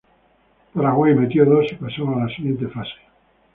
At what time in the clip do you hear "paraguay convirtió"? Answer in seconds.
0.73-1.45